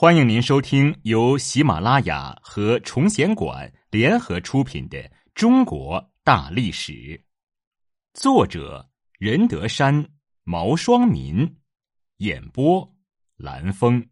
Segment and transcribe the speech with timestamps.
[0.00, 4.96] 欢迎您收听由喜马拉雅和崇贤馆联合出品的
[5.34, 6.92] 《中国大历史》，
[8.14, 8.88] 作者
[9.18, 10.08] 任德山、
[10.44, 11.56] 毛双民，
[12.18, 12.88] 演播
[13.38, 14.08] 蓝峰，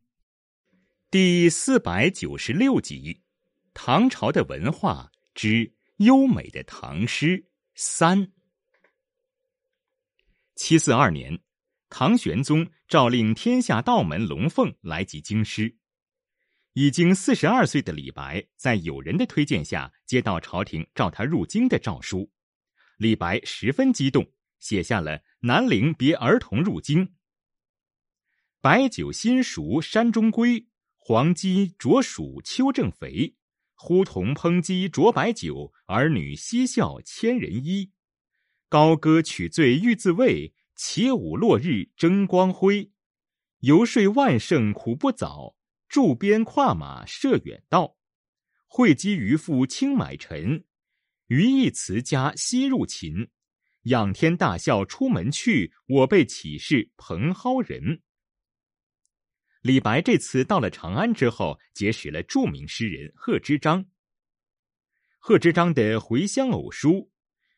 [1.08, 3.22] 第四百九十六集：
[3.72, 7.46] 唐朝的文化之优美的唐诗
[7.76, 8.32] 三。
[10.56, 11.46] 七四二年。
[11.99, 15.79] 唐玄宗诏令天下道门龙凤来集京师。
[16.74, 22.30] 已经四十二岁的李白，在友人的推荐下，接到朝廷召他入京的诏书。
[22.98, 27.06] 李白十分激动，写下了《南陵别儿童入京》
[28.61, 30.67] ：“白酒新熟山中归，
[30.98, 33.37] 黄鸡啄黍秋正肥。
[33.75, 37.91] 呼童烹鸡酌白酒，儿女嬉笑千人衣。
[38.69, 42.93] 高歌取醉欲自慰。”起舞落日争光辉，
[43.61, 45.57] 游说万乘苦不早。
[45.89, 47.97] 驻边跨马射远道，
[48.67, 50.65] 会稽渔父轻买臣。
[51.28, 53.28] 余亦辞家西入秦，
[53.83, 55.73] 仰天大笑出门去。
[55.87, 58.03] 我辈岂是蓬蒿人？
[59.62, 63.87] 李白这次到了长安之后，结识了著名诗人贺知章。
[65.19, 66.91] 贺知章的《回乡偶书》。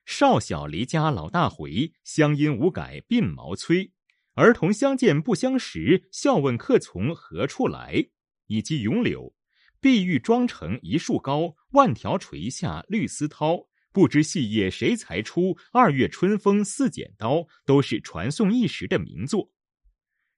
[0.08, 3.92] 少小离家老大回，乡音无改鬓毛衰。
[4.36, 8.08] 儿童相见不相识，笑问客从何处来。
[8.46, 9.34] 以及咏柳，
[9.80, 13.68] 碧玉妆成一树高，万条垂下绿丝绦。
[13.92, 15.58] 不知细叶谁裁出？
[15.72, 19.52] 二月春风似剪刀，都是传颂一时的名作。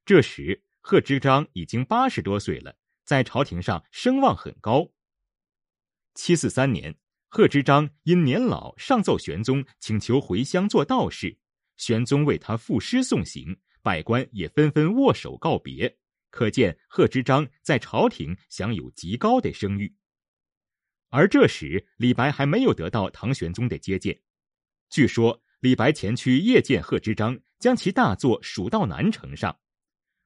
[0.04, 4.90] 这时，贺知章已经八十多岁了，在朝廷上声望很高。
[6.16, 6.96] 七四三年。
[7.32, 11.38] 贺知章因年老，上奏玄宗，请求回乡做道士。
[11.76, 15.96] 玄宗为他赋诗送行，百官也纷纷握手告别。
[16.30, 19.94] 可见贺知章在朝廷享有极高的声誉。
[21.10, 24.20] 而这时，李白还没有得到唐玄宗的接见。
[24.90, 29.56] 据说，李白前去谒见贺知章，将其大作《蜀道难》呈上。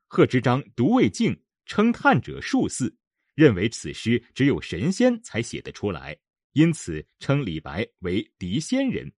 [0.06, 2.97] 贺知章读未尽，称叹者数四，
[3.34, 6.16] 认为此诗只有神仙才写得出来。
[6.54, 9.12] 因此称李白为狄仙人，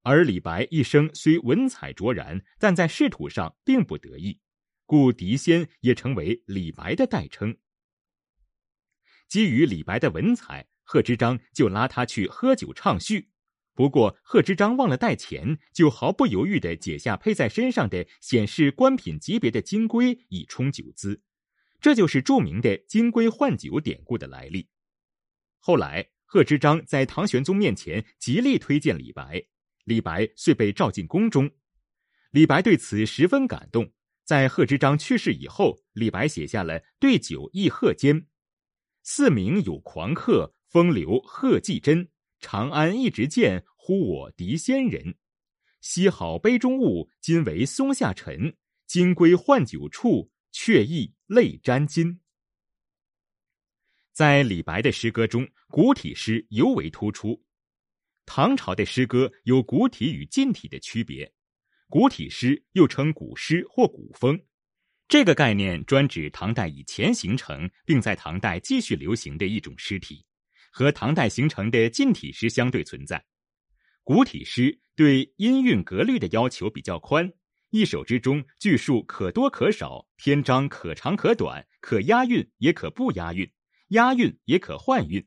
[0.00, 4.40] 而李白一生虽文采卓然，但在仕途上并不得意，
[4.86, 7.58] 故狄仙也成为李白的代称。
[9.28, 13.28] 基于李白的文采，贺知章就拉他去喝酒畅叙。
[13.74, 21.20] 不过贺知章忘了带钱，就毫不犹豫地解下佩在身上的显示官品级别的金龟以充酒资，
[21.78, 24.70] 这就是著名的金龟换酒典故的来历。
[25.58, 26.13] 后来。
[26.24, 29.42] 贺知章在唐玄宗面前极力推荐李白，
[29.84, 31.50] 李白遂被召进宫中。
[32.30, 33.92] 李白对此十分感动。
[34.24, 38.22] 在贺知章去世以后，李白写下了《对酒忆贺坚》
[39.04, 42.08] ：“四明有狂客，风流贺季真。
[42.40, 45.16] 长安一直见，呼我狄仙人。
[45.82, 48.56] 惜好杯中物，今为松下尘。
[48.86, 52.20] 金龟换酒处，却意泪沾襟。”
[54.14, 57.42] 在李白的诗歌中，古体诗尤为突出。
[58.24, 61.30] 唐朝的诗歌有古体与近体的区别，
[61.88, 64.40] 古体诗又称古诗或古风。
[65.08, 70.24] 这个概念专指唐代以前形成并在唐代继续流行的一种诗体，
[70.70, 73.22] 和唐代形成的近体诗相对存在。
[74.04, 77.28] 古体诗对音韵格律的要求比较宽，
[77.70, 83.50] 一首之中句数可多可少，篇章可长可短，可押韵也可不押韵。
[83.88, 85.26] 押韵也可换韵，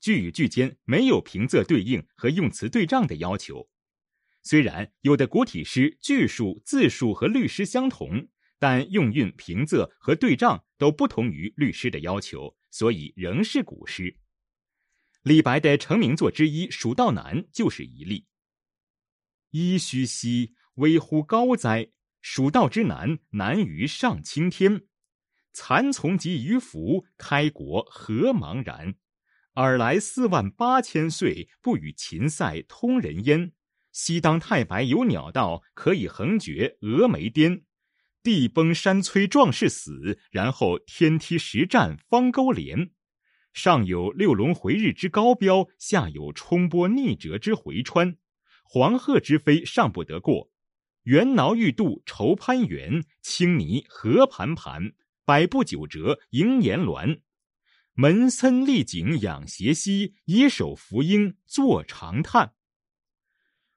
[0.00, 3.68] 句与句间没有平仄对应和用词对仗的要求。
[4.42, 8.28] 虽然有的古体诗句数、字数和律诗相同，
[8.58, 14.18] 但用韵、平仄和对仗都不同于律诗的要求，所以仍是古诗。
[15.22, 18.26] 李白的成名作之一《蜀道难》就是一例
[19.52, 21.90] ：“噫吁兮，危乎高哉！
[22.20, 24.86] 蜀道之难，难于上青天。”
[25.54, 28.96] 蚕丛及鱼凫，开国何茫然！
[29.54, 33.52] 尔来四万八千岁，不与秦塞通人烟。
[33.92, 37.62] 西当太白有鸟道，可以横绝峨眉巅。
[38.20, 42.90] 地崩山摧壮士死，然后天梯石栈方沟连。
[43.52, 48.16] 上有六龙回日之高标，下有冲波逆折之回川。
[48.64, 50.50] 黄鹤之飞尚不得过，
[51.04, 53.04] 猿猱欲度愁攀援。
[53.22, 54.94] 青泥何盘盘。
[55.26, 57.22] 百步九折迎岩峦，
[57.94, 62.52] 门森立井仰斜溪，以手扶鹰坐长叹。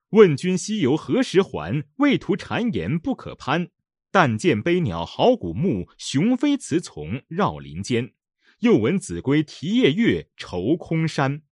[0.10, 1.86] 问君西游何时还？
[1.98, 3.70] 畏途谗言不可攀。
[4.12, 8.14] 但见悲鸟号古木，雄飞雌从绕林间。
[8.60, 11.44] 又闻子规啼夜月，愁空山。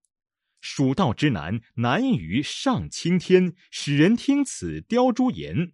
[0.60, 5.72] 蜀道之难，难于上青天，使人听此雕朱颜。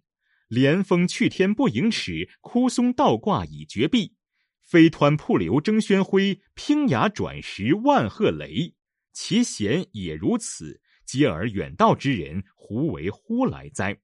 [0.51, 4.15] 连峰去天不盈尺，枯松倒挂已绝壁。
[4.59, 8.75] 飞湍瀑流争喧辉，平崖转石万壑雷。
[9.13, 14.01] 其贤也如此，嗟尔远道之人，胡为乎来哉？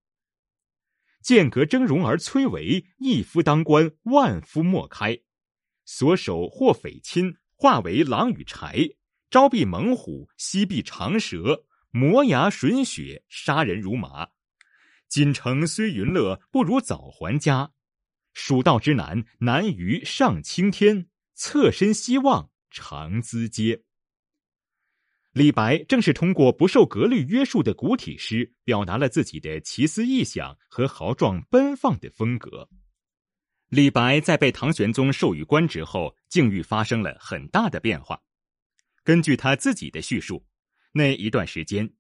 [1.21, 5.19] 剑阁峥嵘而崔嵬，一夫当关，万夫莫开。
[5.83, 8.95] 所守或匪亲，化为狼与豺；
[9.29, 14.29] 朝避猛虎，夕避长蛇，磨牙吮血，杀人如麻。
[15.07, 17.71] 锦城虽云乐，不如早还家。
[18.33, 23.83] 蜀道之难，难于上青天，侧身西望，长咨嗟。
[25.31, 32.67] 李白正是通过不受格律约束的古体诗，表达了自己的奇思异想和豪壮奔放的风格。
[33.69, 38.19] 李白在被唐玄宗授予官职后，境遇发生了很大的变化。
[39.03, 40.45] 根据他自己的叙述，
[40.93, 41.93] 那一段时间，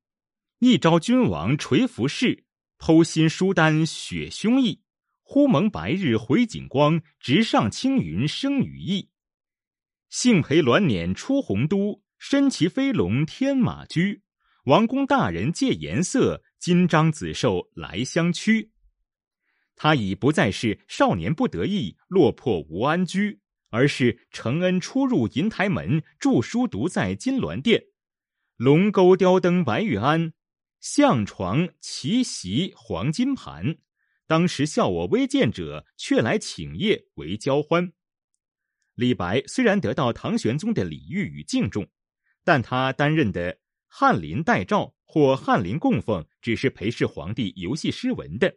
[0.59, 2.43] 一朝君王垂拂拭，
[2.79, 4.79] 剖心书丹雪胸臆。
[5.23, 9.09] 忽蒙白日回景光，直上青云生羽翼。
[10.09, 12.03] 幸陪鸾辇出洪都。
[12.19, 14.23] 身骑飞龙天马驹，
[14.65, 18.71] 王公大人借颜色，金章子寿来相驱。
[19.75, 23.39] 他已不再是少年不得意，落魄无安居，
[23.69, 27.83] 而是承恩出入银台门，著书独在金銮殿。
[28.55, 30.33] 龙钩雕灯白玉鞍，
[30.79, 33.77] 象床奇席黄金盘。
[34.25, 37.93] 当时笑我微贱者，却来请业为交欢。
[38.95, 41.87] 李白虽然得到唐玄宗的礼遇与敬重。
[42.43, 43.59] 但他担任的
[43.89, 48.55] 翰林待诏或翰林供奉，只是陪侍皇帝游戏诗文的。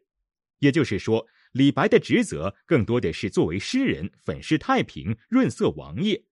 [0.61, 6.23] 也就是说，李白的职责更多的是作为诗人粉饰太平、润色王爷。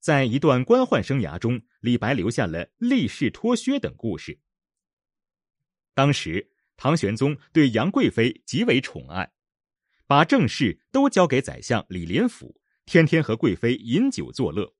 [0.00, 4.40] 在一段官宦生涯中，李白留下了立誓脱靴等故事。
[6.00, 9.32] 当时，唐玄宗对杨贵妃极为宠爱，
[10.06, 14.74] 把政事都交给宰相李林甫，天天和贵妃饮酒作乐。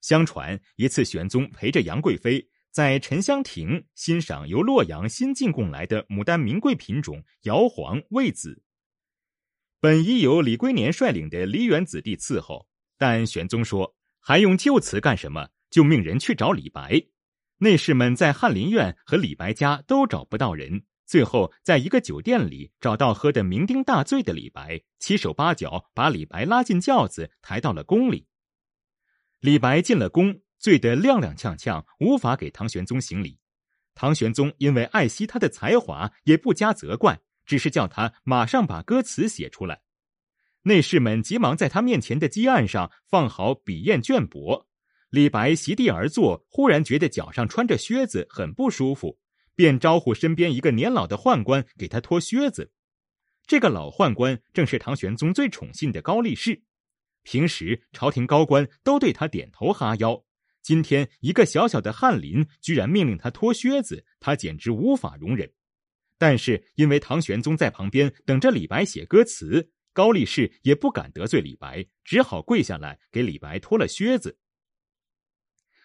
[0.00, 8.64] 相传一次，玄宗陪着杨贵妃在沉香亭欣赏由洛阳新进贡来的牡丹名贵品种瑶皇魏子。
[9.78, 12.66] 本已由李龟年率领的梨园子弟伺候，
[12.98, 15.50] 但玄宗说还用旧词干什么？
[15.70, 17.00] 就命人去找李白。
[17.62, 28.26] 内侍们在翰林院和李白家都找不到人，最后在一个酒店里找到喝得酩酊大醉的李白，七手八脚把李白拉进轿子，抬到了宫里。
[29.40, 33.38] 李白进了宫，醉得踉踉跄跄，无法给唐玄宗行礼。
[33.94, 39.82] 唐玄宗因为爱惜他的才华，也不加责怪，只是叫他马上把歌词写出来。
[40.62, 44.64] 内侍们急忙在他面前的几案上放好笔砚绢帛。
[45.10, 49.18] 李白席地而坐，忽然觉得脚上穿着靴子很不舒服，
[49.56, 52.72] 便招呼身边一个年老的宦官给他脱靴子。
[53.44, 56.62] 这个老宦官正是唐玄宗最宠信的高力士。
[57.24, 60.24] 平时朝廷高官都对他点头哈腰，
[60.62, 65.52] 今天一个小小的翰林居然命令他脱靴子，他简直无法容忍。
[66.18, 74.38] 但是因为唐玄宗在旁边等着李白写歌词，高力士也不敢得罪李白，只好跪下来给李白脱了靴子。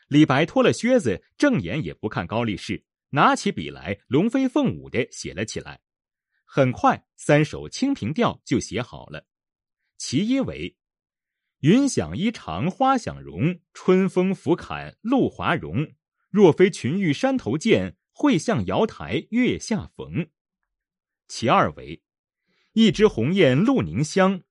[0.08, 5.82] 李白脱了靴子，正眼也不看高力士，拿起笔来龙飞凤舞的写了起来。
[6.44, 9.26] 很快，三首《清平调》就写好了，
[9.98, 10.78] 其一为。
[11.62, 15.88] 云想衣裳花想容，春风拂槛露华容。
[16.30, 20.30] 若非群玉山头见，会向瑶台月下逢。
[21.28, 22.04] 其二为：
[22.74, 24.44] 一枝红艳露凝香，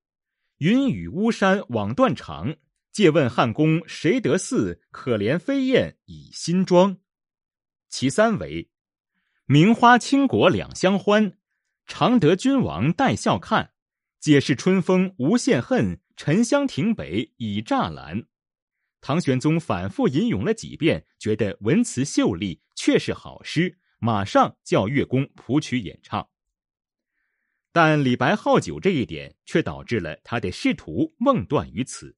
[0.58, 2.56] 云雨巫山枉断肠。
[2.94, 4.80] 借问汉宫谁得似？
[4.92, 6.98] 可怜飞燕倚新妆。
[7.90, 8.70] 其三为：
[9.46, 11.36] 名花倾国两相欢，
[11.86, 13.72] 常得君王带笑看。
[14.20, 16.00] 解释春风无限恨。
[16.16, 18.28] 沉香亭北倚栅栏，
[19.00, 26.28] 唐玄宗反复吟咏了几遍，觉得文辞秀丽，确是好诗，马上叫乐工谱曲演唱。
[27.72, 32.16] 但李白好酒这一点，却导致了他的仕途梦断于此。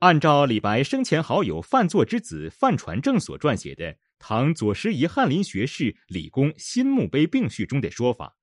[0.00, 8.36] 按照李白生前好友范作之子范传正所撰写的《唐左拾遗翰林学士李公新墓碑并序》中的说法，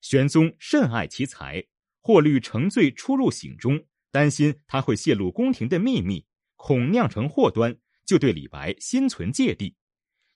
[0.00, 1.64] 玄宗甚爱其才。
[2.04, 9.76] 或虑成罪出入省中，担心他会泄露宫廷的秘密，恐酿成祸端，就对李白心存芥蒂。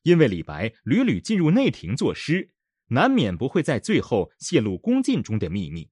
[0.03, 2.53] 因为李白屡屡进入内廷作诗，
[2.91, 5.91] 难免不会在最后泄露宫禁中的秘密。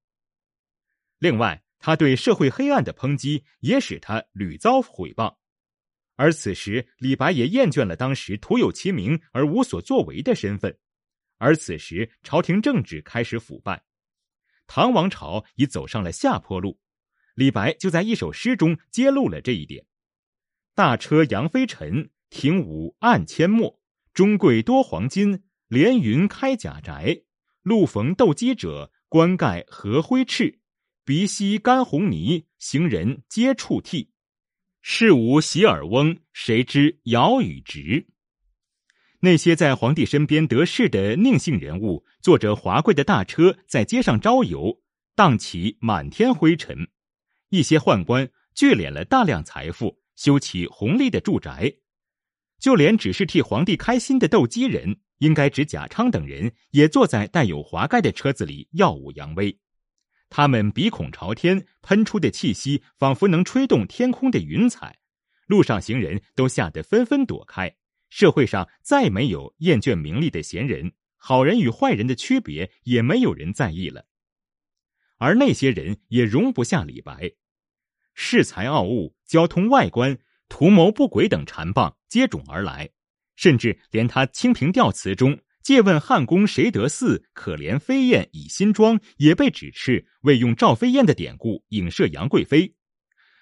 [1.19, 5.37] 另外，他对社会黑暗的抨击也使他屡遭毁谤。
[6.17, 10.79] 而此时，李白也厌倦了当时徒有其名而无所作为的身份。
[11.37, 13.85] 而此时，朝廷政治开始腐败，
[14.67, 16.81] 唐王朝已走上了下坡路。
[17.35, 19.85] 李白就在一首诗中揭露了这一点
[20.75, 23.79] ：“大车扬飞尘，庭午暗阡陌。
[24.14, 27.25] 中贵多黄金，连云开甲宅。
[27.61, 30.61] 路逢斗鸡者，冠盖何灰赤。
[31.07, 34.09] 鼻息干红泥，行人皆触涕。
[34.81, 38.07] 世无洗耳翁，谁知尧与直？”
[39.21, 44.81] 那些在皇帝身边得势的佞幸人物，坐着华贵的大车在街上招游，
[45.15, 46.87] 荡起满天灰尘；
[47.51, 51.81] 一些宦官聚敛了大量财富，修起宏丽的住宅；
[52.59, 59.59] 就连只是替皇帝开心的斗鸡人，应该指贾昌等人，也坐在带有华盖的车子里耀武扬威。
[60.37, 64.99] 他们鼻孔朝天，喷出的气息仿佛能吹动天空的云彩，
[65.47, 67.76] 路上行人都吓得纷纷躲开。
[68.11, 74.07] 社会上再没有厌倦名利的闲人，好人与坏人的区别也没有人在意了。
[75.19, 77.31] 而那些人也容不下李白，
[78.17, 82.91] 恃才傲物、交通外观、图谋不轨等缠棒接踵而来，
[83.37, 87.25] 甚至连他《清平调词》中“借问汉宫谁得似？
[87.33, 92.75] 可怜飞燕倚新妆”也被指斥为用赵飞燕的典故影射杨贵妃。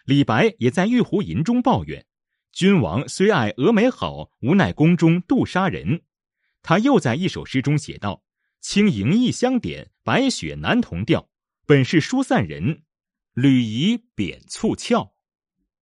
[0.04, 2.06] 李白也在《玉壶吟》中抱怨。
[2.52, 6.02] 君王虽爱峨眉好，无奈宫中妒杀人。
[6.62, 8.22] 他又在一首诗中写道
[8.62, 11.28] ：“轻盈一香点，白雪难同调。
[11.66, 12.82] 本是疏散人，
[13.34, 15.11] 屡疑贬促俏。”